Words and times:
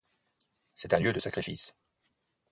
C'est 0.73 0.95
un 0.95 0.99
lieu 0.99 1.13
de 1.13 1.19
sacrifices. 1.19 1.75